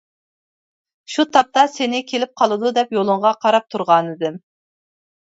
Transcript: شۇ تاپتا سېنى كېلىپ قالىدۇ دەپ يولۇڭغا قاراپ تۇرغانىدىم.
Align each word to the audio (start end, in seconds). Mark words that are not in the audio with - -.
شۇ 1.15 1.25
تاپتا 1.35 1.65
سېنى 1.73 1.99
كېلىپ 2.11 2.31
قالىدۇ 2.41 2.71
دەپ 2.79 2.97
يولۇڭغا 2.97 3.35
قاراپ 3.45 3.69
تۇرغانىدىم. 3.75 4.41